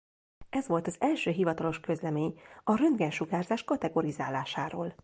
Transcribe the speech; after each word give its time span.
Ez 0.49 0.67
volt 0.67 0.87
az 0.87 0.95
első 1.01 1.31
hivatalos 1.31 1.79
közlemény 1.79 2.39
a 2.63 2.75
röntgensugárzás 2.77 3.63
kategorizálásáról. 3.63 4.95